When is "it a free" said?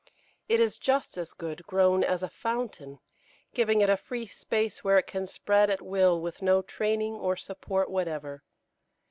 3.81-4.25